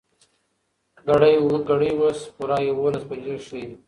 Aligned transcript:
ګړۍ 1.67 1.91
اوس 1.99 2.19
پوره 2.35 2.57
يولس 2.67 3.03
بجې 3.09 3.35
ښيي. 3.45 3.65